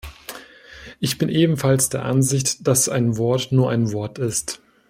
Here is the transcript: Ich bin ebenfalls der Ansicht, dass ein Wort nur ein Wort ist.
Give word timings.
Ich 0.99 1.19
bin 1.19 1.29
ebenfalls 1.29 1.89
der 1.89 2.05
Ansicht, 2.05 2.65
dass 2.65 2.89
ein 2.89 3.17
Wort 3.17 3.51
nur 3.51 3.69
ein 3.69 3.91
Wort 3.91 4.17
ist. 4.17 4.59